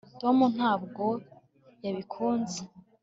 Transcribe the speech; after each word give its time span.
tom 0.21 0.37
ntabwo 0.55 1.05
yabikunze 1.83 2.59